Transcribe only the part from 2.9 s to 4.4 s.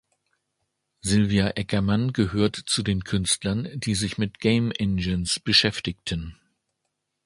Künstlern, die sich mit